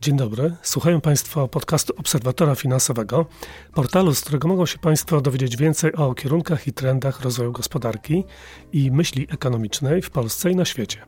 [0.00, 0.56] Dzień dobry.
[0.62, 3.26] Słuchają Państwo podcastu Obserwatora Finansowego,
[3.74, 8.24] portalu, z którego mogą się Państwo dowiedzieć więcej o kierunkach i trendach rozwoju gospodarki
[8.72, 10.98] i myśli ekonomicznej w Polsce i na świecie.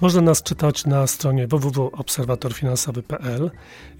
[0.00, 3.50] Można nas czytać na stronie www.obserwatorfinansowy.pl.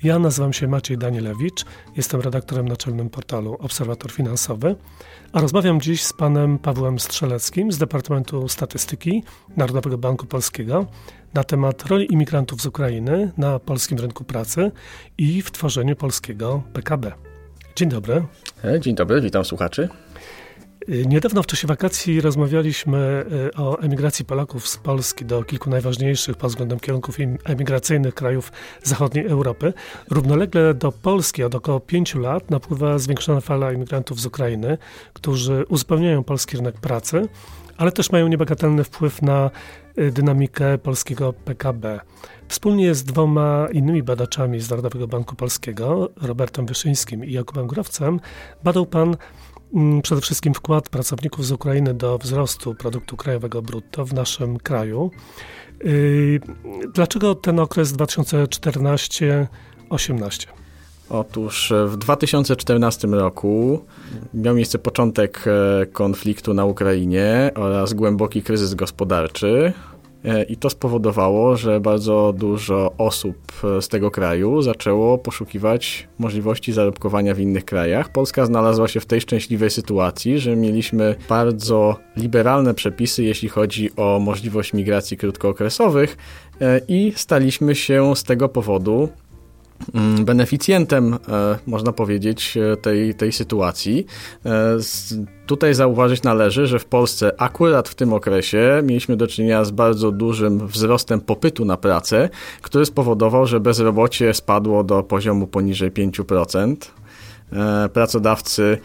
[0.02, 1.64] Ja nazywam się Maciej Danielewicz,
[1.96, 4.76] jestem redaktorem naczelnym portalu Obserwator Finansowy,
[5.32, 9.24] a rozmawiam dziś z panem Pawłem Strzeleckim z Departamentu Statystyki
[9.56, 10.86] Narodowego Banku Polskiego
[11.34, 14.70] na temat roli imigrantów z Ukrainy na polskim rynku pracy
[15.18, 17.12] i w tworzeniu polskiego PKB.
[17.76, 18.22] Dzień dobry.
[18.64, 19.88] E, dzień dobry, witam słuchaczy.
[20.88, 23.24] Y, niedawno w czasie wakacji rozmawialiśmy
[23.54, 28.52] y, o emigracji Polaków z Polski do kilku najważniejszych pod względem kierunków emigracyjnych krajów
[28.82, 29.72] zachodniej Europy.
[30.10, 34.78] Równolegle do Polski od około pięciu lat napływa zwiększona fala emigrantów z Ukrainy,
[35.12, 37.28] którzy uzupełniają polski rynek pracy,
[37.76, 39.50] ale też mają niebagatelny wpływ na
[39.98, 42.00] y, dynamikę polskiego PKB.
[42.48, 48.20] Wspólnie z dwoma innymi badaczami z Narodowego Banku Polskiego, Robertem Wyszyńskim i Jakubem Growcem,
[48.64, 49.16] badał pan
[49.74, 55.10] Mm, przede wszystkim wkład pracowników z Ukrainy do wzrostu produktu krajowego brutto w naszym kraju.
[55.84, 56.40] Y,
[56.94, 60.46] dlaczego ten okres 2014-18?
[61.12, 63.84] Otóż w 2014 roku
[64.34, 69.72] miał miejsce początek e, konfliktu na Ukrainie oraz głęboki kryzys gospodarczy.
[70.24, 76.72] E, I to spowodowało, że bardzo dużo osób e, z tego kraju zaczęło poszukiwać możliwości
[76.72, 78.12] zarobkowania w innych krajach.
[78.12, 84.18] Polska znalazła się w tej szczęśliwej sytuacji, że mieliśmy bardzo liberalne przepisy, jeśli chodzi o
[84.18, 86.16] możliwość migracji krótkookresowych
[86.60, 89.08] e, i staliśmy się z tego powodu
[90.24, 91.18] beneficjentem, e,
[91.66, 94.06] można powiedzieć, e, tej, tej sytuacji.
[94.46, 94.76] E,
[95.46, 100.12] tutaj zauważyć należy, że w Polsce akurat w tym okresie mieliśmy do czynienia z bardzo
[100.12, 102.28] dużym wzrostem popytu na pracę,
[102.62, 106.76] który spowodował, że bezrobocie spadło do poziomu poniżej 5%.
[107.92, 108.78] Pracodawcy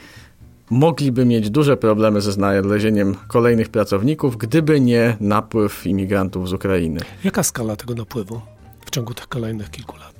[0.69, 6.99] mogliby mieć duże problemy ze znalezieniem kolejnych pracowników, gdyby nie napływ imigrantów z Ukrainy.
[7.23, 8.41] Jaka skala tego napływu
[8.85, 10.16] w ciągu tych kolejnych kilku lat?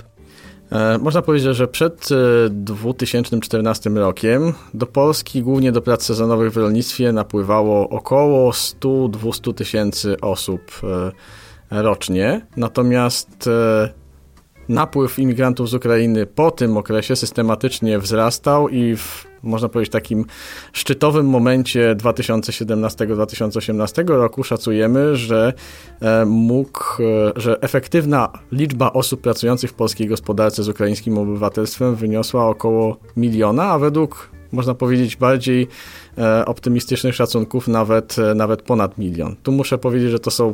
[0.72, 2.10] E, można powiedzieć, że przed
[2.50, 10.22] 2014 e, rokiem do Polski, głównie do prac sezonowych w rolnictwie, napływało około 100-200 tysięcy
[10.22, 10.62] osób
[11.72, 12.46] e, rocznie.
[12.58, 13.50] Natomiast
[14.70, 20.26] napływ imigrantów z Ukrainy po tym okresie systematycznie wzrastał i w można powiedzieć, takim
[20.74, 25.54] szczytowym momencie 2017-2018 roku szacujemy, że
[26.02, 27.04] e, mógł, e,
[27.36, 33.80] że efektywna liczba osób pracujących w polskiej gospodarce z ukraińskim obywatelstwem wyniosła około miliona, a
[33.80, 35.68] według można powiedzieć, bardziej
[36.46, 39.36] optymistycznych szacunków nawet, e, nawet ponad milion.
[39.44, 40.54] Tu muszę powiedzieć, że to są,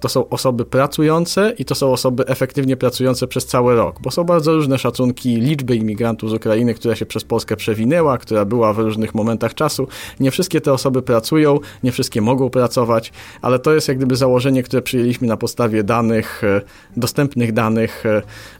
[0.00, 4.24] to są osoby pracujące i to są osoby efektywnie pracujące przez cały rok, bo są
[4.24, 8.78] bardzo różne szacunki liczby imigrantów z Ukrainy, która się przez Polskę przewinęła, która była w
[8.78, 9.88] różnych momentach czasu.
[10.20, 13.12] Nie wszystkie te osoby pracują, nie wszystkie mogą pracować,
[13.42, 16.60] ale to jest jak gdyby założenie, które przyjęliśmy na podstawie danych, e,
[16.96, 18.04] dostępnych danych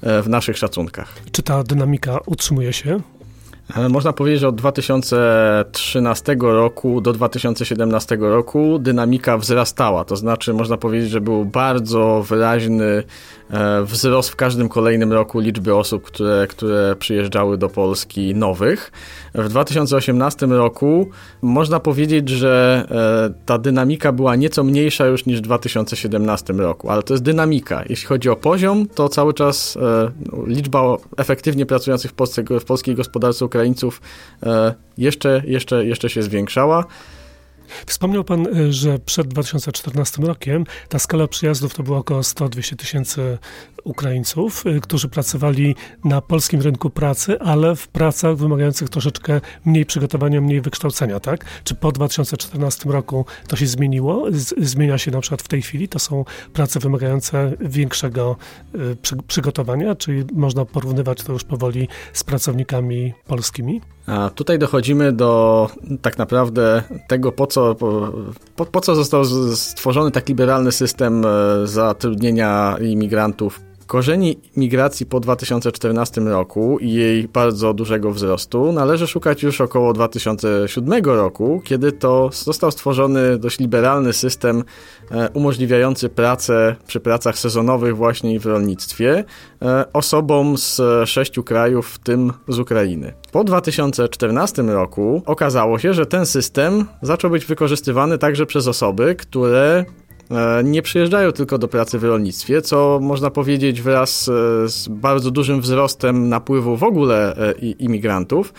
[0.02, 1.12] w naszych szacunkach.
[1.32, 3.00] Czy ta dynamika utrzymuje się?
[3.90, 10.04] Można powiedzieć, że od 2013 roku do 2017 roku dynamika wzrastała.
[10.04, 13.02] To znaczy, można powiedzieć, że był bardzo wyraźny
[13.84, 18.92] wzrost w każdym kolejnym roku liczby osób, które, które przyjeżdżały do Polski nowych.
[19.34, 21.10] W 2018 roku
[21.42, 22.86] można powiedzieć, że
[23.30, 27.82] e, ta dynamika była nieco mniejsza już niż w 2017 roku, ale to jest dynamika.
[27.88, 30.10] Jeśli chodzi o poziom, to cały czas e,
[30.46, 34.00] liczba efektywnie pracujących w, Polsce, w polskiej gospodarce Ukraińców
[34.42, 36.84] e, jeszcze, jeszcze, jeszcze się zwiększała.
[37.86, 43.38] Wspomniał Pan, y, że przed 2014 rokiem ta skala przyjazdów to było około 100-200 tysięcy
[43.84, 50.40] Ukraińców, y, którzy pracowali na polskim rynku pracy, ale w pracach wymagających troszeczkę mniej przygotowania,
[50.40, 51.44] mniej wykształcenia, tak?
[51.64, 54.26] Czy po 2014 roku to się zmieniło?
[54.58, 55.88] Zmienia się na przykład w tej chwili?
[55.88, 58.36] To są prace wymagające większego
[58.74, 59.94] y, przygotowania?
[59.94, 63.80] Czy można porównywać to już powoli z pracownikami polskimi?
[64.06, 65.70] A tutaj dochodzimy do
[66.02, 67.59] tak naprawdę tego, po co,
[68.56, 69.24] po, po co został
[69.54, 77.74] stworzony tak liberalny system e, zatrudnienia imigrantów Korzeni migracji po 2014 roku i jej bardzo
[77.74, 84.64] dużego wzrostu należy szukać już około 2007 roku, kiedy to został stworzony dość liberalny system
[85.10, 89.24] e, umożliwiający pracę przy pracach sezonowych właśnie w rolnictwie
[89.62, 93.12] e, osobom z sześciu krajów, w tym z Ukrainy.
[93.32, 99.84] Po 2014 roku okazało się, że ten system zaczął być wykorzystywany także przez osoby, które
[99.88, 100.09] e,
[100.64, 105.60] nie przyjeżdżają tylko do pracy w rolnictwie, co można powiedzieć wraz e, z bardzo dużym
[105.60, 107.36] wzrostem napływu w ogóle
[107.78, 108.52] imigrantów,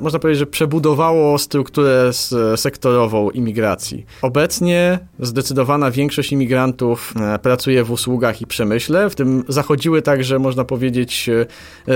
[0.00, 2.10] można powiedzieć, że przebudowało strukturę
[2.56, 4.06] sektorową imigracji.
[4.22, 11.30] Obecnie zdecydowana większość imigrantów pracuje w usługach i przemyśle, w tym zachodziły także, można powiedzieć,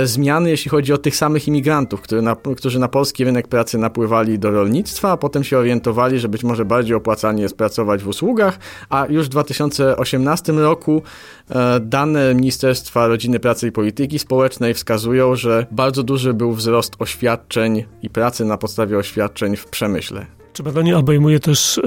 [0.05, 4.51] zmiany, jeśli chodzi o tych samych imigrantów, na, którzy na polski rynek pracy napływali do
[4.51, 8.59] rolnictwa, a potem się orientowali, że być może bardziej opłacalnie jest pracować w usługach,
[8.91, 11.03] a już w 2018 roku
[11.51, 17.85] e, dane Ministerstwa Rodziny, Pracy i Polityki Społecznej wskazują, że bardzo duży był wzrost oświadczeń
[18.03, 20.38] i pracy na podstawie oświadczeń w przemyśle.
[20.59, 21.83] Czy badanie obejmuje też y,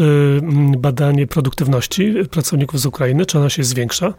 [0.77, 3.25] badanie produktywności pracowników z Ukrainy?
[3.25, 4.13] Czy ona się zwiększa?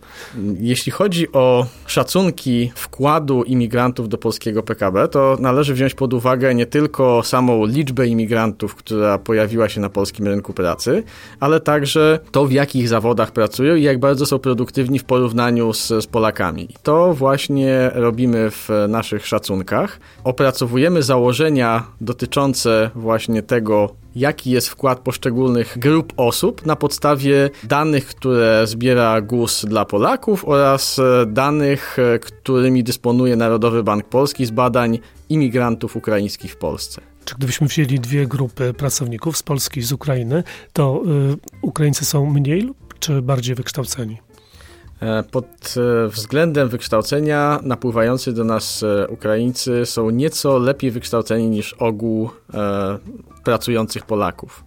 [0.60, 6.66] Jeśli chodzi o szacunki wkładu imigrantów do polskiego PKB, to należy wziąć pod uwagę nie
[6.66, 11.02] tylko samą liczbę imigrantów, która pojawiła się na polskim rynku pracy,
[11.40, 15.88] ale także to, w jakich zawodach pracują i jak bardzo są produktywni w porównaniu z,
[15.88, 16.64] z Polakami.
[16.64, 20.00] I to właśnie robimy w naszych szacunkach.
[20.24, 28.66] Opracowujemy założenia dotyczące właśnie tego, jaki jest wkład poszczególnych grup osób na podstawie danych, które
[28.66, 34.98] zbiera GUS dla Polaków oraz e, danych, e, którymi dysponuje Narodowy Bank Polski z badań
[35.28, 37.00] imigrantów ukraińskich w Polsce.
[37.24, 40.42] Czy gdybyśmy wzięli dwie grupy pracowników z Polski i z Ukrainy,
[40.72, 44.18] to y, Ukraińcy są mniej lub czy bardziej wykształceni?
[45.02, 51.72] E, pod e, względem wykształcenia napływający do nas e, Ukraińcy są nieco lepiej wykształceni niż
[51.72, 52.30] ogół
[53.44, 54.64] pracujących Polaków.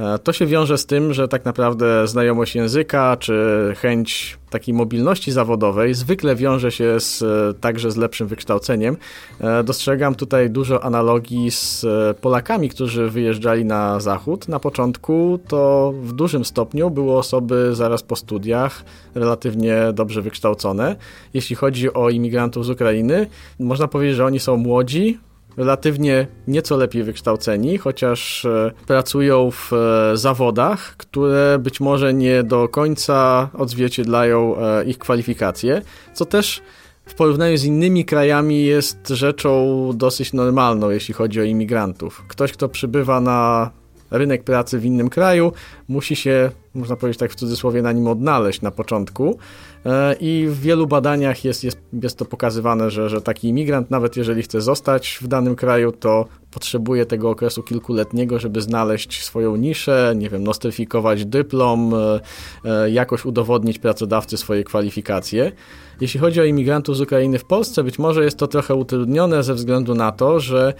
[0.00, 3.34] E, to się wiąże z tym, że tak naprawdę znajomość języka czy
[3.76, 7.24] chęć takiej mobilności zawodowej zwykle wiąże się z,
[7.60, 8.96] także z lepszym wykształceniem.
[9.40, 11.86] E, dostrzegam tutaj dużo analogii z
[12.20, 14.48] Polakami, którzy wyjeżdżali na zachód.
[14.48, 20.96] Na początku to w dużym stopniu były osoby zaraz po studiach, relatywnie dobrze wykształcone.
[21.34, 23.26] Jeśli chodzi o imigrantów z Ukrainy,
[23.58, 25.18] można powiedzieć, że oni są młodzi,
[25.56, 32.68] relatywnie nieco lepiej wykształceni, chociaż e, pracują w e, zawodach, które być może nie do
[32.68, 35.82] końca odzwierciedlają e, ich kwalifikacje,
[36.14, 36.62] co też
[37.04, 42.24] w porównaniu z innymi krajami jest rzeczą dosyć normalną, jeśli chodzi o imigrantów.
[42.28, 43.70] Ktoś, kto przybywa na
[44.10, 45.52] rynek pracy w innym kraju,
[45.88, 49.38] musi się, można powiedzieć tak w cudzysłowie, na nim odnaleźć na początku.
[49.86, 54.16] E, I w wielu badaniach jest, jest, jest to pokazywane, że, że taki imigrant, nawet
[54.16, 60.14] jeżeli chce zostać w danym kraju, to potrzebuje tego okresu kilkuletniego, żeby znaleźć swoją niszę,
[60.16, 62.20] nie wiem, nostryfikować dyplom, e,
[62.64, 65.52] e, jakoś udowodnić pracodawcy swoje kwalifikacje.
[66.00, 69.54] Jeśli chodzi o imigrantów z Ukrainy w Polsce, być może jest to trochę utrudnione ze
[69.54, 70.74] względu na to, że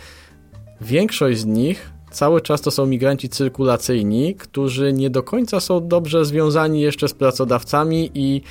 [0.80, 6.24] większość z nich cały czas to są migranci cyrkulacyjni, którzy nie do końca są dobrze
[6.24, 8.42] związani jeszcze z pracodawcami i,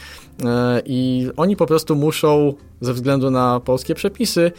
[0.46, 4.52] e, i oni po prostu muszą, ze względu na polskie przepisy,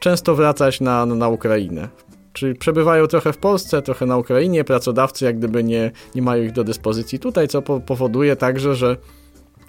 [0.00, 1.88] często wracać na, na Ukrainę.
[2.32, 6.52] Czyli przebywają trochę w Polsce, trochę na Ukrainie, pracodawcy jak gdyby nie, nie mają ich
[6.52, 8.96] do dyspozycji tutaj, co po, powoduje także, że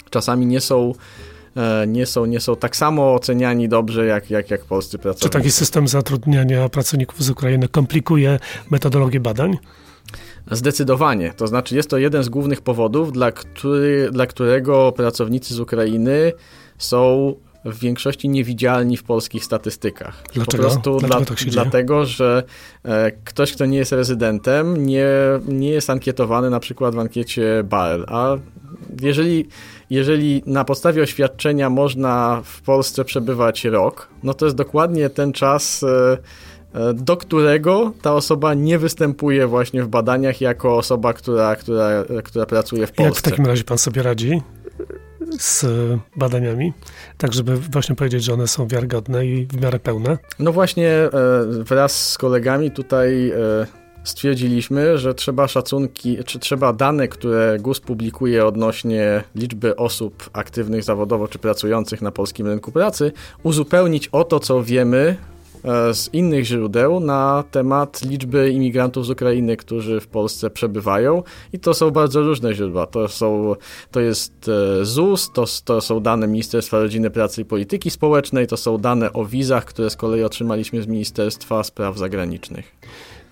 [0.09, 0.93] czasami nie są
[1.87, 5.29] nie są, nie są tak samo oceniani dobrze jak, jak, jak polscy pracownicy.
[5.29, 8.39] Czy taki system zatrudniania pracowników z Ukrainy komplikuje
[8.71, 9.57] metodologię badań?
[10.51, 11.33] Zdecydowanie.
[11.37, 16.33] To znaczy, jest to jeden z głównych powodów, dla, który, dla którego pracownicy z Ukrainy
[16.77, 17.33] są
[17.65, 20.23] w większości niewidzialni w polskich statystykach.
[20.33, 20.63] Dlaczego?
[20.63, 22.43] Po prostu Dlaczego tak się dlatego, że
[22.83, 25.07] e, ktoś, kto nie jest rezydentem, nie,
[25.47, 28.37] nie jest ankietowany na przykład w ankiecie BAEL, a
[29.01, 29.47] jeżeli,
[29.91, 35.83] jeżeli na podstawie oświadczenia można w Polsce przebywać rok, no to jest dokładnie ten czas,
[35.83, 36.17] e,
[36.73, 42.45] e, do którego ta osoba nie występuje właśnie w badaniach jako osoba, która, która, która
[42.45, 43.03] pracuje w Polsce.
[43.03, 44.41] Jak w takim razie pan sobie radzi
[45.39, 45.65] z
[46.15, 46.73] badaniami,
[47.17, 50.17] tak żeby właśnie powiedzieć, że one są wiarygodne i w miarę pełne?
[50.39, 51.09] No właśnie e,
[51.63, 53.31] wraz z kolegami tutaj
[54.03, 61.27] stwierdziliśmy, że trzeba szacunki, czy trzeba dane, które GUS publikuje odnośnie liczby osób aktywnych zawodowo
[61.27, 63.11] czy pracujących na polskim rynku pracy,
[63.43, 65.15] uzupełnić o to, co wiemy
[65.63, 71.59] e, z innych źródeł na temat liczby imigrantów z Ukrainy, którzy w Polsce przebywają i
[71.59, 72.85] to są bardzo różne źródła.
[72.85, 73.55] To, są,
[73.91, 74.49] to jest
[74.81, 79.13] e, ZUS, to, to są dane Ministerstwa Rodziny, Pracy i Polityki Społecznej, to są dane
[79.13, 82.75] o wizach, które z kolei otrzymaliśmy z Ministerstwa Spraw Zagranicznych.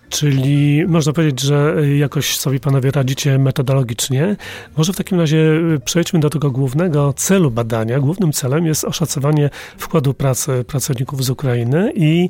[0.10, 4.36] Czyli można powiedzieć, że jakoś sobie panowie radzicie metodologicznie.
[4.78, 8.00] Może w takim razie przejdźmy do tego głównego celu badania.
[8.00, 12.30] Głównym celem jest oszacowanie wkładu pracy pracowników z Ukrainy i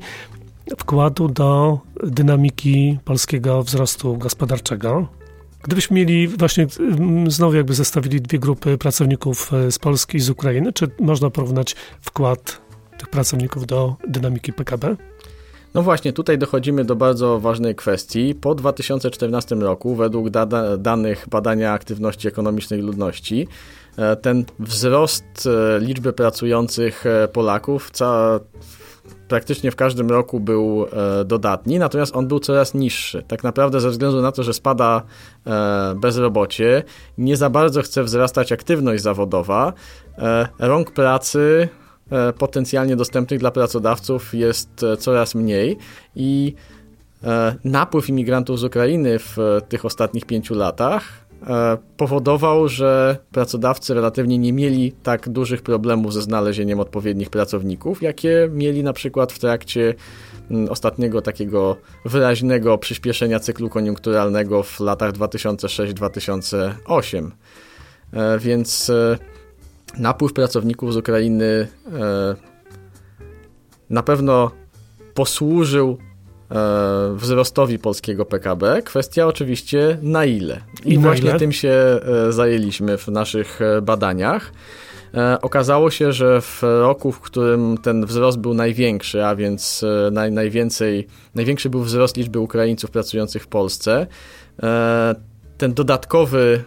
[0.78, 5.08] wkładu do dynamiki polskiego wzrostu gospodarczego.
[5.64, 10.30] Gdybyśmy mieli właśnie mm, znowu jakby zestawili dwie grupy pracowników e, z Polski i z
[10.30, 12.62] Ukrainy, czy można porównać wkład
[12.98, 14.96] tych pracowników do dynamiki PKB?
[15.74, 18.36] No właśnie, tutaj dochodzimy do bardzo ważnej kwestii.
[18.36, 20.46] Po 2014 roku, według da
[20.78, 23.48] danych badania aktywności ekonomicznej ludności,
[23.98, 28.40] e, ten wzrost e, liczby pracujących Polaków ca
[29.28, 30.86] praktycznie w każdym roku był
[31.22, 33.24] e, dodatni, natomiast on był coraz niższy.
[33.28, 35.02] Tak naprawdę ze względu na to, że spada
[35.48, 36.84] e, bezrobocie,
[37.18, 39.74] nie za bardzo chce wzrastać aktywność zawodowa,
[40.18, 41.70] e, rąk pracy
[42.38, 45.78] potencjalnie dostępnych dla pracodawców jest coraz mniej
[46.16, 46.54] i
[47.64, 49.38] napływ imigrantów z Ukrainy w
[49.70, 56.22] tych ostatnich pięciu latach E, powodował, że pracodawcy relatywnie nie mieli tak dużych problemów ze
[56.22, 59.94] znalezieniem odpowiednich pracowników, jakie mieli na przykład w trakcie
[60.70, 67.32] ostatniego takiego wyraźnego przyspieszenia cyklu koniunkturalnego w latach 2006-2008.
[68.14, 69.18] E, więc e,
[69.98, 71.68] napływ pracowników z Ukrainy
[73.90, 74.52] na pewno
[75.14, 75.98] posłużył
[76.52, 78.82] E, wzrostowi polskiego PKB.
[78.82, 80.62] Kwestia oczywiście na ile.
[80.86, 81.40] I, I właśnie ile?
[81.40, 84.52] tym się e, zajęliśmy w naszych e, badaniach.
[85.42, 91.08] Okazało się, że w roku, w którym ten wzrost był największy, a więc naj, najwięcej,
[91.36, 94.08] największy był wzrost liczby Ukraińców pracujących w Polsce,
[95.58, 96.64] ten dodatkowy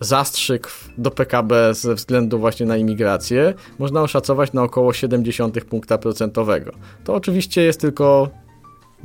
[0.00, 6.72] zastrzyk do PKB ze względu właśnie na imigrację można oszacować na około 0,7 punkta procentowego.
[7.04, 8.28] To oczywiście jest tylko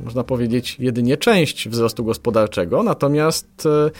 [0.00, 3.90] można powiedzieć, jedynie część wzrostu gospodarczego, natomiast e,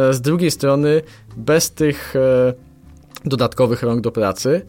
[0.00, 1.02] e, z drugiej strony
[1.36, 2.54] bez tych e,
[3.24, 4.66] dodatkowych rąk do pracy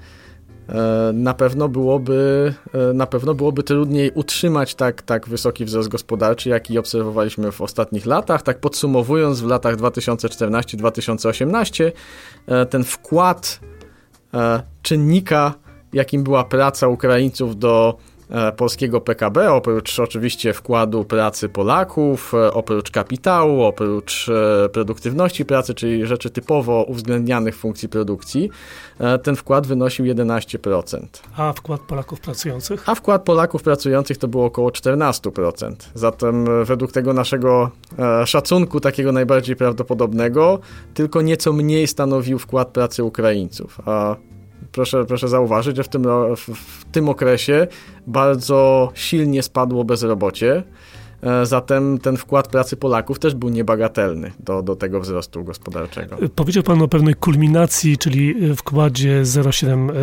[1.13, 2.53] na pewno byłoby,
[2.93, 8.41] na pewno byłoby trudniej utrzymać tak, tak wysoki wzrost gospodarczy, jaki obserwowaliśmy w ostatnich latach.
[8.41, 11.91] Tak podsumowując, w latach 2014-2018
[12.69, 13.59] ten wkład
[14.81, 15.53] czynnika,
[15.93, 18.12] jakim była praca Ukraińców do E,
[18.57, 26.05] polskiego PKB, oprócz oczywiście wkładu pracy Polaków, e, oprócz kapitału, oprócz e, produktywności pracy, czyli
[26.05, 28.49] rzeczy typowo uwzględnianych w funkcji produkcji,
[29.23, 30.99] ten wkład wynosił 11%.
[31.37, 32.89] A wkład Polaków pracujących?
[32.89, 35.75] A wkład Polaków pracujących to było około 14%.
[35.93, 37.71] Zatem według tego naszego
[38.25, 40.59] szacunku, takiego najbardziej prawdopodobnego,
[40.93, 43.79] tylko nieco mniej stanowił wkład pracy Ukraińców.
[43.85, 44.15] A
[44.73, 46.03] proszę, proszę zauważyć, że w tym,
[46.37, 47.67] w, tym okresie
[48.07, 50.63] bardzo silnie spadło bezrobocie.
[51.23, 56.17] E, zatem ten wkład pracy Polaków też był niebagatelny do, do tego wzrostu gospodarczego.
[56.35, 59.93] Powiedział Pan o pewnej kulminacji, czyli wkładzie 0,7 e,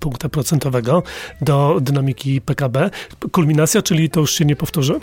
[0.00, 1.02] punkta procentowego
[1.40, 2.90] do dynamiki PKB.
[3.32, 5.00] Kulminacja, czyli to już się nie powtórzy?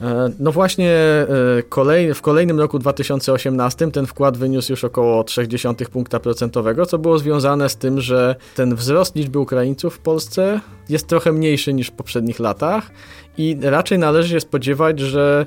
[0.00, 6.20] E, no właśnie e, w kolejnym roku 2018 ten wkład wyniósł już około 0,3 punkta
[6.20, 11.32] procentowego, co było związane z tym, że ten wzrost liczby Ukraińców w Polsce jest trochę
[11.32, 12.90] mniejszy niż w poprzednich latach
[13.38, 15.46] i raczej należy się spodziewać, że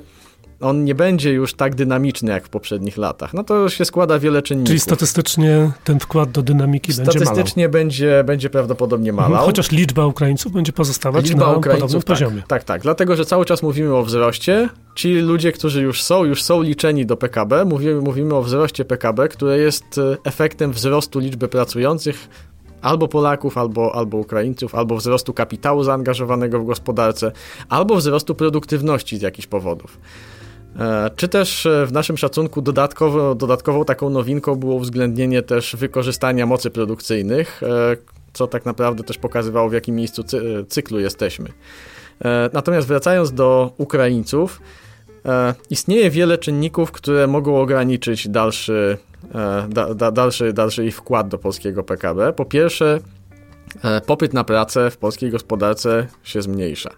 [0.60, 3.34] on nie będzie już tak dynamiczny jak w poprzednich latach.
[3.34, 4.68] No to się składa wiele czynników.
[4.68, 7.22] Czyli statystycznie ten wkład do dynamiki będzie malał.
[7.22, 9.30] Statystycznie będzie, będzie prawdopodobnie mhm.
[9.30, 9.46] malał.
[9.46, 12.42] Chociaż liczba Ukraińców będzie pozostawać liczba na Ukraińców, podobnym tak, poziomie.
[12.48, 12.82] Tak, tak.
[12.82, 14.68] Dlatego, że cały czas mówimy o wzroście.
[14.94, 17.64] Ci ludzie, którzy już są, już są liczeni do PKB.
[17.64, 22.28] Mówimy, mówimy o wzroście PKB, które jest e, efektem wzrostu liczby pracujących
[22.84, 27.32] albo Polaków, albo, albo Ukraińców, albo wzrostu kapitału zaangażowanego w gospodarce,
[27.68, 29.98] albo wzrostu produktywności z jakichś powodów.
[30.78, 36.46] E, czy też e, w naszym szacunku dodatkowo, dodatkową taką nowinką było uwzględnienie też wykorzystania
[36.46, 37.96] mocy produkcyjnych, e,
[38.32, 40.24] co tak naprawdę też pokazywało w jakim miejscu
[40.68, 41.48] cyklu jesteśmy.
[42.52, 44.60] Natomiast wracając do Ukraińców,
[45.70, 48.98] istnieje wiele czynników, które mogą ograniczyć dalszy,
[49.68, 52.32] da, da, dalszy, dalszy ich wkład do polskiego PKB.
[52.32, 53.00] Po pierwsze,
[54.06, 56.90] popyt na pracę w polskiej gospodarce się zmniejsza.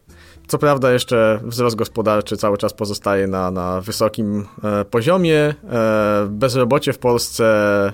[0.46, 5.54] Co prawda jeszcze wzrost gospodarczy cały czas pozostaje na, na wysokim e, poziomie.
[5.70, 7.92] E, bezrobocie w Polsce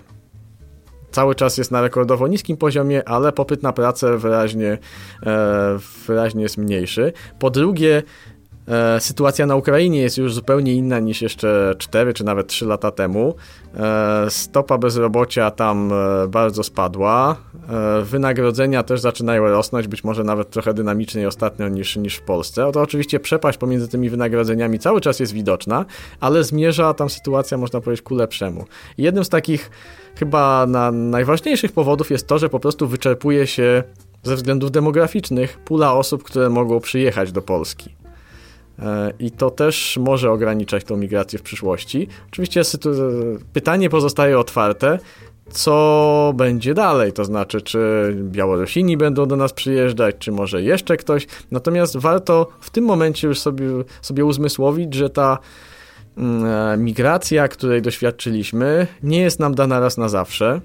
[1.11, 4.79] cały czas jest na rekordowo niskim poziomie, ale popyt na pracę wyraźnie,
[5.27, 7.13] e, wyraźnie jest mniejszy.
[7.39, 8.03] Po drugie,
[8.99, 13.35] sytuacja na Ukrainie jest już zupełnie inna niż jeszcze 4 czy nawet 3 lata temu.
[13.77, 17.37] E, stopa bezrobocia tam e, bardzo spadła.
[18.03, 22.67] Wynagrodzenia też zaczynają rosnąć, być może nawet trochę dynamiczniej ostatnio niż, niż w Polsce.
[22.67, 25.85] Oto oczywiście przepaść pomiędzy tymi wynagrodzeniami cały czas jest widoczna,
[26.21, 28.65] ale zmierza tam sytuacja, można powiedzieć, ku lepszemu.
[28.99, 29.71] jednym z takich
[30.19, 33.83] chyba na najważniejszych powodów jest to, że po prostu wyczerpuje się
[34.23, 38.02] ze względów demograficznych pula osób, które mogą przyjechać do Polski.
[39.19, 42.09] I to też może ograniczać tą migrację w przyszłości.
[42.29, 42.63] Oczywiście
[43.53, 44.99] pytanie pozostaje otwarte,
[45.53, 51.27] co będzie dalej, to znaczy, czy Białorusini będą do nas przyjeżdżać, czy może jeszcze ktoś.
[51.51, 53.67] Natomiast warto w tym momencie już sobie,
[54.03, 55.39] sobie uzmysłowić, że ta
[56.17, 60.61] mm, e, migracja, której doświadczyliśmy, nie jest nam dana raz na zawsze.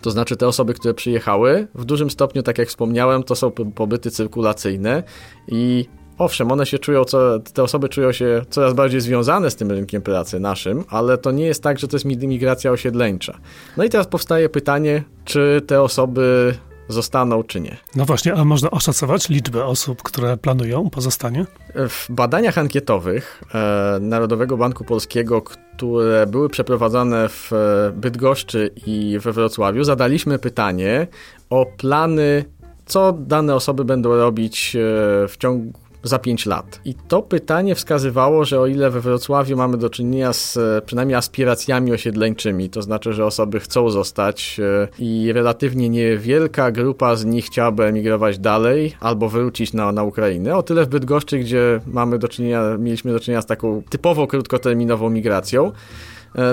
[0.00, 4.10] To znaczy te osoby, które przyjechały, w dużym stopniu, tak jak wspomniałem, to są pobyty
[4.10, 5.02] cyrkulacyjne
[5.48, 9.70] i Owszem, one się czują, co, te osoby czują się coraz bardziej związane z tym
[9.70, 13.38] rynkiem pracy naszym, ale to nie jest tak, że to jest migracja osiedleńcza.
[13.76, 16.54] No i teraz powstaje pytanie, czy te osoby
[16.88, 17.76] zostaną, czy nie.
[17.96, 21.46] No właśnie, a można oszacować liczbę osób, które planują pozostanie?
[21.74, 27.50] W badaniach ankietowych e, Narodowego Banku Polskiego, które były przeprowadzane w
[27.94, 31.06] Bydgoszczy i we Wrocławiu, zadaliśmy pytanie
[31.50, 32.44] o plany
[32.86, 34.80] co dane osoby będą robić e,
[35.28, 36.80] w ciągu za 5 lat.
[36.84, 41.16] I to pytanie wskazywało, że o ile we Wrocławiu mamy do czynienia z e, przynajmniej
[41.16, 47.46] aspiracjami osiedleńczymi, to znaczy, że osoby chcą zostać e, i relatywnie niewielka grupa z nich
[47.46, 52.28] chciałaby emigrować dalej albo wrócić na, na Ukrainę, o tyle w Bydgoszczy, gdzie mamy do
[52.28, 55.72] czynienia, mieliśmy do czynienia z taką typowo krótkoterminową migracją,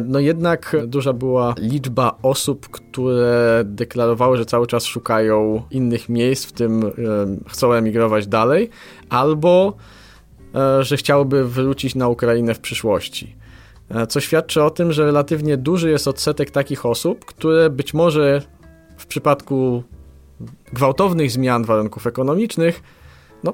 [0.06, 6.52] no jednak duża była liczba osób, które deklarowały, że cały czas szukają innych miejsc, w
[6.52, 6.92] tym e,
[7.50, 8.70] chcą emigrować dalej,
[9.10, 9.74] albo
[10.56, 13.40] e, że chciałyby wrócić na Ukrainę w przyszłości.
[14.10, 18.42] Co świadczy o tym, że relatywnie duży jest odsetek takich osób, które być może
[18.98, 19.84] w przypadku
[20.74, 22.84] gwałtownych zmian warunków ekonomicznych
[23.44, 23.54] no,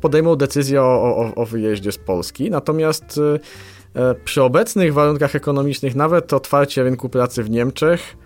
[0.00, 2.50] podejmą decyzję o, o, o wyjeździe z Polski.
[2.50, 3.38] Natomiast E,
[4.24, 8.16] przy obecnych warunkach ekonomicznych nawet otwarcie rynku pracy w Niemczech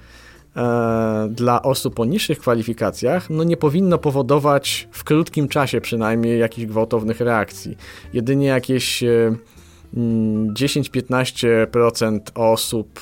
[0.57, 6.67] e, dla osób o niższych kwalifikacjach no nie powinno powodować w krótkim czasie przynajmniej jakichś
[6.67, 7.77] gwałtownych reakcji.
[8.13, 9.05] Jedynie jakieś
[9.95, 13.01] 10-15% e, osób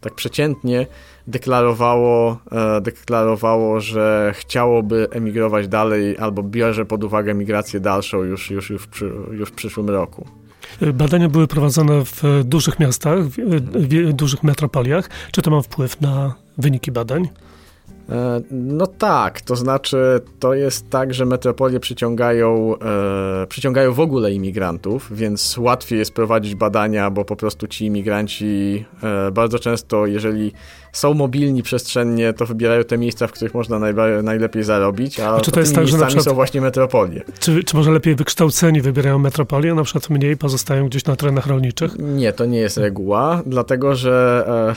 [0.00, 0.86] tak przeciętnie
[1.26, 2.38] deklarowało,
[2.82, 8.88] deklarowało, że chciałoby emigrować dalej albo bierze pod uwagę migrację dalszą już, już, już,
[9.32, 10.39] już w przyszłym roku.
[10.94, 15.10] Badania były prowadzone w dużych miastach, w dużych metropoliach.
[15.32, 17.28] Czy to ma wpływ na wyniki badań?
[18.10, 22.74] E, no tak, to znaczy to jest tak, że metropolie przyciągają,
[23.42, 28.84] e, przyciągają w ogóle imigrantów, więc łatwiej jest prowadzić badania, bo po prostu ci imigranci
[29.02, 30.52] e, bardzo często, jeżeli
[30.92, 33.78] są mobilni przestrzennie, to wybierają te miejsca, w których można
[34.22, 37.22] najlepiej zarobić, a, czy to jest tak, że na przykład, są właśnie metropolie.
[37.40, 41.98] Czy, czy może lepiej wykształceni wybierają metropolię, na przykład mniej pozostają gdzieś na terenach rolniczych?
[41.98, 44.74] Nie, to nie jest reguła, dlatego że e,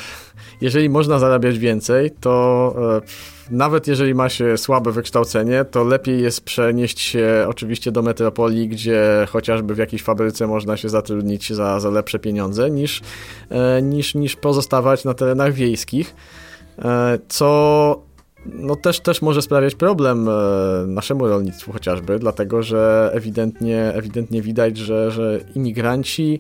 [0.61, 6.41] jeżeli można zarabiać więcej, to e, nawet jeżeli ma się słabe wykształcenie, to lepiej jest
[6.41, 11.89] przenieść się oczywiście do metropolii, gdzie chociażby w jakiejś fabryce można się zatrudnić za, za
[11.89, 13.01] lepsze pieniądze, niż,
[13.49, 16.15] e, niż, niż pozostawać na terenach wiejskich,
[16.79, 18.03] e, co
[18.45, 20.31] no też, też może sprawiać problem e,
[20.87, 26.39] naszemu rolnictwu chociażby, dlatego że ewidentnie, ewidentnie widać, że, że imigranci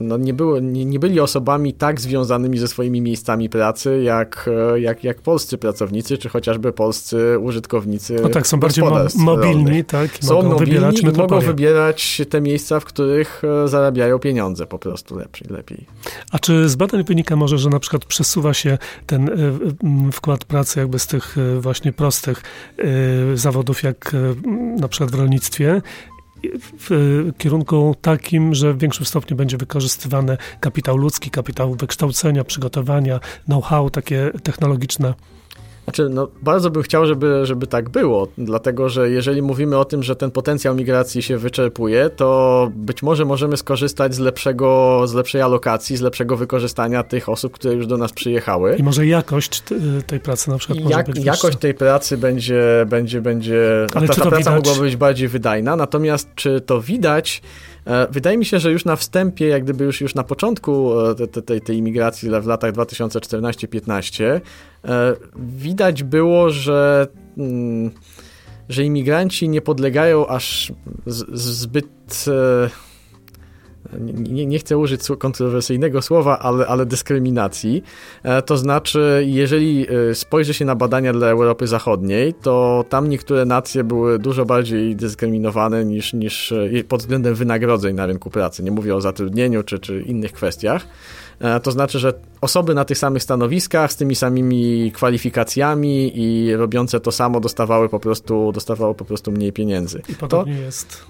[0.00, 4.80] no nie, było, nie, nie, byli osobami tak związanymi ze swoimi miejscami pracy, jak, e,
[4.80, 8.16] jak, jak polscy pracownicy, czy chociażby polscy użytkownicy.
[8.22, 10.10] No tak, są bardziej mo mobilni, tak?
[10.20, 14.78] Są mogą mobilni wybierać i mogą wybierać te miejsca, w których e, zarabiają pieniądze po
[14.78, 15.48] prostu lepiej.
[15.50, 15.86] lepiej.
[16.32, 19.30] A czy z badań wynika może, że na przykład przesuwa się ten
[20.12, 22.42] wkład pracy jakby z tych właśnie prostych
[23.34, 24.16] zawodów, jak
[24.80, 25.82] na przykład w rolnictwie
[26.78, 33.90] w kierunku takim, że w większym stopniu będzie wykorzystywany kapitał ludzki, kapitał wykształcenia, przygotowania, know-how
[33.90, 35.14] takie technologiczne.
[35.84, 40.02] Znaczy, no, bardzo bym chciał, żeby, żeby tak było, dlatego że jeżeli mówimy o tym,
[40.02, 45.42] że ten potencjał migracji się wyczerpuje, to być może możemy skorzystać z, lepszego, z lepszej
[45.42, 48.76] alokacji, z lepszego wykorzystania tych osób, które już do nas przyjechały.
[48.76, 49.62] I może jakość
[50.06, 51.58] tej pracy na przykład może Jak, być Jakość wyższa.
[51.58, 54.54] tej pracy będzie, będzie, będzie Ale ta, ta praca widać?
[54.54, 57.42] mogłaby być bardziej wydajna, natomiast czy to widać,
[58.10, 61.60] wydaje mi się, że już na wstępie, jak gdyby już, już na początku e, tej,
[61.60, 64.40] tej imigracji w latach 2014-15 e,
[65.36, 67.90] widać było, że mm,
[68.68, 70.72] że imigranci nie podlegają aż
[71.06, 72.24] zbyt
[74.16, 77.82] nie, nie chcę użyć kontrowersyjnego słowa, ale, ale dyskryminacji.
[78.22, 83.44] E, to znaczy, jeżeli e, spojrzy się na badania dla Europy Zachodniej, to tam niektóre
[83.44, 88.62] nacje były dużo bardziej dyskryminowane niż, niż e, pod względem wynagrodzeń na rynku pracy.
[88.62, 90.86] Nie mówię o zatrudnieniu czy, czy innych kwestiach.
[91.62, 97.12] To znaczy, że osoby na tych samych stanowiskach, z tymi samymi kwalifikacjami i robiące to
[97.12, 98.52] samo dostawały po prostu,
[98.98, 100.02] po prostu mniej pieniędzy.
[100.08, 101.04] I podobnie to, jest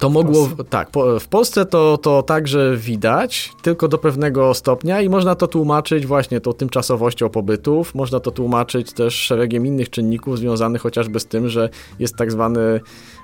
[0.00, 5.08] To mogło, tak, po, w Polsce to, to także widać, tylko do pewnego stopnia i
[5.08, 10.82] można to tłumaczyć właśnie tą tymczasowością pobytów, można to tłumaczyć też szeregiem innych czynników związanych
[10.82, 12.80] chociażby z tym, że jest tak zwany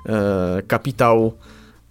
[0.06, 1.32] e, kapitał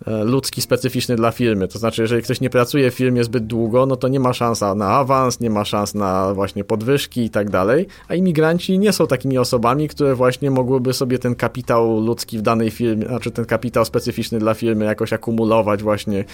[0.08, 1.68] ludzki specyficzny dla firmy.
[1.68, 4.76] To znaczy, jeżeli ktoś nie pracuje w firmie zbyt długo, no to nie ma szansa
[4.76, 9.08] na awans, nie ma szans na właśnie podwyżki i tak dalej, a imigranci nie są
[9.08, 13.86] takimi osobami, które właśnie mogłyby sobie ten kapitał ludzki w danej firmie, znaczy ten kapitał
[13.86, 16.26] specyficzny dla firmy jakoś akumulować właśnie,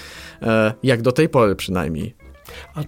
[0.41, 2.30] e, jak do tej pory przynajmniej.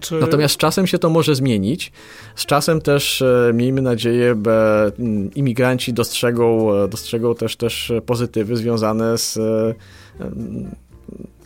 [0.00, 0.14] Czy...
[0.14, 1.92] Natomiast z czasem się to może zmienić.
[2.36, 4.92] Z czasem też e, miejmy nadzieję, że
[5.34, 9.38] imigranci dostrzegą, dostrzegą też, też pozytywy związane z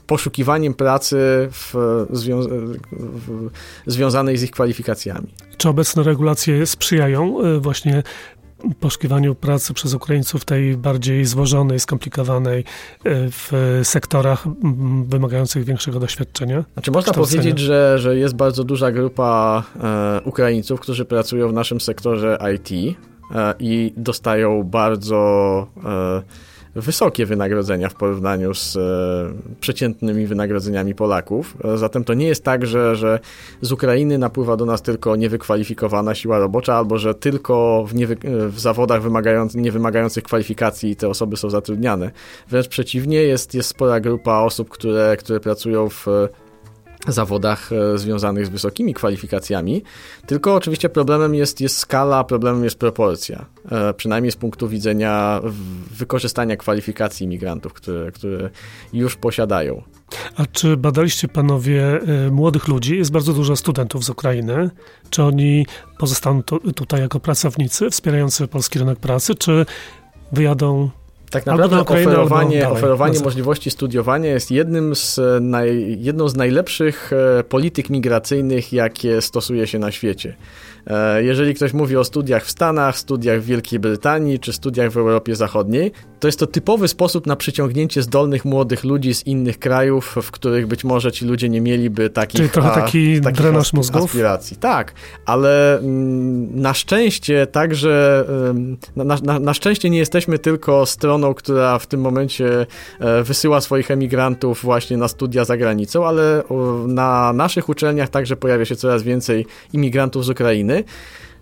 [0.08, 1.16] poszukiwaniem pracy
[1.50, 1.74] w,
[2.10, 2.40] zwią
[2.90, 3.50] w,
[3.86, 5.34] związanej z ich kwalifikacjami.
[5.56, 8.02] Czy obecne regulacje sprzyjają e, właśnie
[8.80, 12.64] poszukiwaniu pracy przez Ukraińców tej bardziej złożonej, skomplikowanej e,
[13.30, 14.44] w sektorach
[15.04, 16.64] wymagających większego doświadczenia?
[16.72, 21.80] Znaczy można powiedzieć, że, że jest bardzo duża grupa e, Ukraińców, którzy pracują w naszym
[21.80, 22.96] sektorze IT
[23.34, 26.22] e, i dostają bardzo e,
[26.74, 28.80] wysokie wynagrodzenia w porównaniu z e,
[29.60, 31.56] przeciętnymi wynagrodzeniami Polaków.
[31.64, 33.18] E, zatem to nie jest tak, że, że
[33.60, 38.48] z Ukrainy napływa do nas tylko niewykwalifikowana siła robocza, albo że tylko w, niewy, e,
[38.48, 42.10] w zawodach wymagających, niewymagających kwalifikacji te osoby są zatrudniane.
[42.48, 46.06] Wręcz przeciwnie, jest, jest spora grupa osób, które, które pracują w
[47.06, 49.82] zawodach e, związanych z wysokimi kwalifikacjami,
[50.26, 55.40] tylko oczywiście problemem jest, jest skala, problemem jest proporcja, e, przynajmniej z punktu widzenia
[55.90, 58.50] wykorzystania kwalifikacji imigrantów, które, które
[58.92, 59.82] już posiadają.
[60.36, 62.96] A czy badaliście panowie e, młodych ludzi?
[62.96, 64.70] Jest bardzo dużo studentów z Ukrainy.
[65.10, 65.66] Czy oni
[65.98, 66.42] pozostaną
[66.74, 69.66] tutaj jako pracownicy wspierający polski rynek pracy, czy
[70.32, 70.90] wyjadą
[71.30, 77.90] tak naprawdę oferowanie, oferowanie możliwości studiowania jest jednym z naj, jedną z najlepszych e, polityk
[77.90, 80.36] migracyjnych, jakie stosuje się na świecie.
[80.86, 84.96] E, jeżeli ktoś mówi o studiach w Stanach, studiach w Wielkiej Brytanii czy studiach w
[84.96, 90.16] Europie Zachodniej, to jest to typowy sposób na przyciągnięcie zdolnych młodych ludzi z innych krajów,
[90.22, 93.72] w których być może ci ludzie nie mieliby takich, Czyli trochę taki a, takich drenaż
[93.72, 94.04] mózgów?
[94.04, 94.56] aspiracji.
[94.56, 94.92] Tak,
[95.26, 98.24] ale mm, na szczęście także,
[98.96, 102.66] na, na, na szczęście nie jesteśmy tylko stroną, która w tym momencie
[103.00, 106.42] e, wysyła swoich emigrantów właśnie na studia za granicą, ale
[106.86, 110.84] na naszych uczelniach także pojawia się coraz więcej imigrantów z Ukrainy.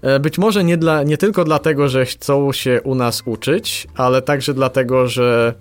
[0.02, 4.22] E, być może nie, dla, nie tylko dlatego, że chcą się u nas uczyć, ale
[4.22, 5.54] także dlatego, że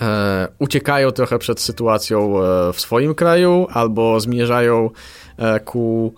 [0.00, 4.90] e, uciekają trochę przed sytuacją e, w swoim kraju albo zmierzają
[5.38, 6.14] e, ku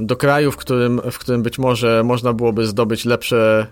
[0.00, 3.66] do kraju, w którym, w którym być może można byłoby zdobyć lepsze,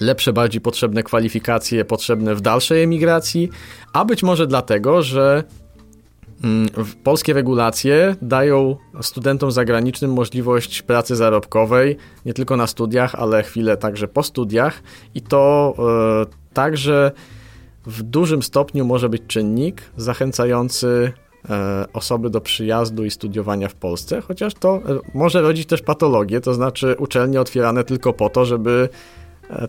[0.00, 3.50] lepsze, bardziej potrzebne kwalifikacje potrzebne w dalszej emigracji,
[3.92, 5.44] a być może dlatego, że
[7.04, 14.08] polskie regulacje dają studentom zagranicznym możliwość pracy zarobkowej, nie tylko na studiach, ale chwilę także
[14.08, 14.82] po studiach
[15.14, 17.12] i to e, także
[17.86, 21.12] w dużym stopniu może być czynnik zachęcający
[21.50, 24.80] e, osoby do przyjazdu i studiowania w Polsce, chociaż to e,
[25.14, 28.88] może rodzić też patologię, to znaczy uczelnie otwierane tylko po to, żeby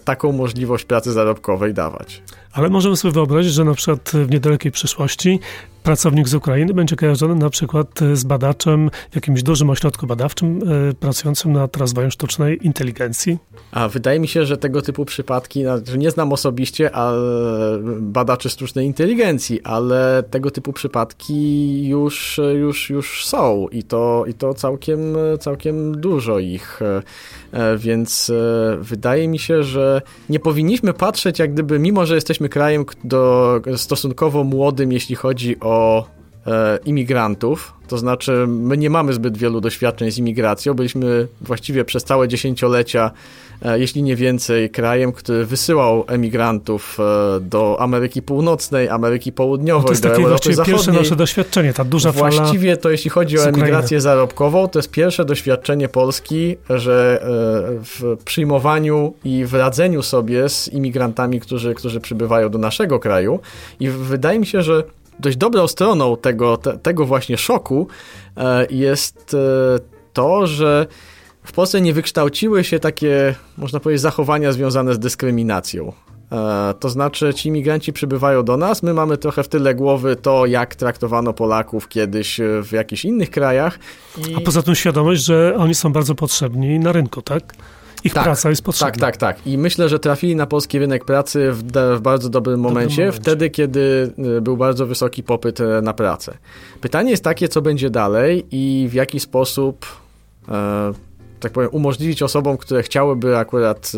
[0.05, 2.23] taką możliwość pracy zarobkowej dawać.
[2.53, 5.39] Ale możemy sobie wyobrazić, że na przykład w niedalekiej przyszłości
[5.83, 10.59] pracownik z Ukrainy będzie kojarzony na przykład e, z badaczem w jakimś dużym ośrodku badawczym
[10.89, 13.37] e, pracującym nad rozwojem sztucznej inteligencji?
[13.71, 15.63] A wydaje mi się, że tego typu przypadki,
[15.97, 16.91] nie znam osobiście
[17.99, 24.53] badaczy sztucznej inteligencji, ale tego typu przypadki już, już, już są i to, i to
[24.53, 24.99] całkiem,
[25.39, 26.79] całkiem dużo ich.
[26.81, 28.31] E, więc
[28.79, 34.43] wydaje mi się, że nie powinniśmy patrzeć, jak gdyby, mimo że jesteśmy krajem do, stosunkowo
[34.43, 36.05] młodym, jeśli chodzi o
[36.85, 42.27] imigrantów, to znaczy my nie mamy zbyt wielu doświadczeń z imigracją, byliśmy właściwie przez całe
[42.27, 43.11] dziesięciolecia,
[43.61, 49.87] e, jeśli nie więcej, krajem, który wysyłał emigrantów e, do Ameryki Północnej, Ameryki Południowej, no
[49.87, 50.75] to jest do takie Europy Zachodniej.
[50.75, 54.91] pierwsze nasze doświadczenie, ta duża fala Właściwie to jeśli chodzi o emigrację zarobkową, to jest
[54.91, 57.27] pierwsze doświadczenie Polski, że e,
[57.83, 63.39] w przyjmowaniu i w radzeniu sobie z imigrantami, którzy, którzy przybywają do naszego kraju.
[63.79, 64.83] I wydaje mi się, że
[65.19, 67.87] dość dobrą stroną tego, te, tego właśnie szoku
[68.37, 69.79] e, jest e,
[70.13, 70.87] to, że
[71.43, 75.93] w Polsce nie wykształciły się takie, można powiedzieć, zachowania związane z dyskryminacją.
[76.31, 80.45] E, to znaczy, ci imigranci przybywają do nas, my mamy trochę w tyle głowy to,
[80.45, 83.79] jak traktowano Polaków kiedyś w jakichś innych krajach.
[84.29, 84.35] I...
[84.35, 87.53] A poza tym świadomość, że oni są bardzo potrzebni na rynku, tak?
[88.03, 88.91] Ich tak, praca jest potrzebna.
[88.91, 89.47] Tak, tak, tak.
[89.47, 91.63] I myślę, że trafili na polski rynek pracy w,
[91.97, 96.37] w bardzo dobrym momencie, momencie, wtedy, kiedy y, był bardzo wysoki popyt e, na pracę.
[96.81, 99.85] Pytanie jest takie, co będzie dalej i w jaki sposób
[100.49, 100.93] e,
[101.43, 103.91] tak powiem, umożliwić osobom, które chciałyby akurat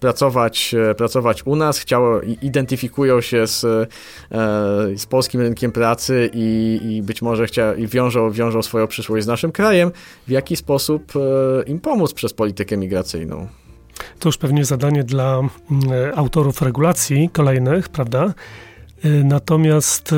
[0.00, 3.86] pracować, e, pracować u nas, chciały, identyfikują się z, e,
[4.96, 9.26] z polskim rynkiem pracy i, i być może chcia, i wiążą, wiążą swoją przyszłość z
[9.26, 9.90] naszym krajem,
[10.26, 13.48] w jaki sposób e, im pomóc przez politykę migracyjną.
[14.18, 15.50] To już pewnie zadanie dla mm,
[16.14, 18.34] autorów regulacji kolejnych, prawda?
[19.24, 20.14] Natomiast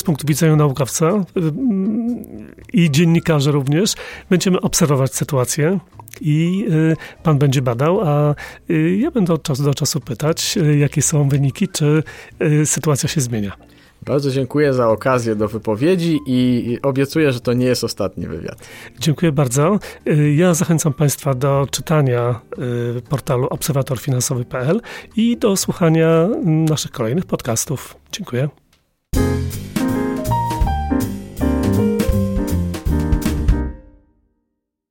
[0.00, 1.22] z punktu widzenia naukowca y,
[2.72, 3.94] i dziennikarza również,
[4.30, 5.78] będziemy obserwować sytuację
[6.20, 8.34] i y, pan będzie badał, a
[8.70, 12.02] y, ja będę od czasu do czasu pytać, jakie są wyniki, czy
[12.64, 13.52] sytuacja się zmienia.
[14.06, 18.68] Bardzo dziękuję za okazję do wypowiedzi i obiecuję, że to nie jest ostatni wywiad.
[18.98, 19.78] Dziękuję bardzo.
[20.36, 22.40] Ja zachęcam Państwa do czytania
[23.08, 24.80] portalu obserwatorfinansowy.pl
[25.16, 27.96] i do słuchania naszych kolejnych podcastów.
[28.12, 28.48] Dziękuję.